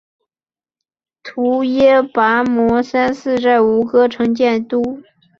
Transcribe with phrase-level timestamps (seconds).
[1.23, 4.81] 阇耶跋摩三世在吴哥城建都。